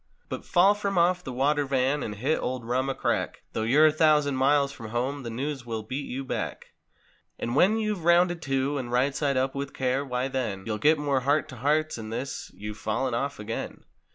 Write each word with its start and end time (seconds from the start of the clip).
But! 0.29 0.43
fall 0.45 0.73
from 0.73 0.97
off 0.97 1.23
the 1.23 1.31
"water 1.31 1.63
van" 1.63 2.01
and 2.01 2.15
hit 2.15 2.39
old 2.39 2.65
"rum" 2.65 2.89
a 2.89 2.95
crack 2.95 3.43
Though 3.53 3.61
you're 3.61 3.85
a 3.85 3.91
thousand 3.91 4.35
miles 4.35 4.71
from 4.71 4.89
home 4.89 5.21
the 5.21 5.29
news 5.29 5.63
will 5.63 5.83
beat 5.83 6.07
you 6.07 6.25
bacL 6.25 6.53
55 6.53 6.57
And 7.37 7.55
when 7.55 7.77
you've 7.77 8.03
"rounded 8.03 8.41
to" 8.41 8.79
and 8.79 8.91
"right 8.91 9.15
side 9.15 9.37
up 9.37 9.53
with 9.53 9.75
care" 9.75 10.03
why 10.03 10.27
then 10.27 10.63
You'll 10.65 10.79
get 10.79 10.97
more 10.97 11.19
"heart 11.19 11.47
to 11.49 11.57
hearts," 11.57 11.99
and 11.99 12.11
this: 12.11 12.49
"You've 12.55 12.79
fallen 12.79 13.13
off 13.13 13.37
again." 13.37 13.83